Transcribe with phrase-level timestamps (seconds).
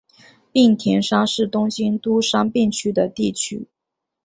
[0.51, 3.67] 滨田山是东京都杉并区的地名。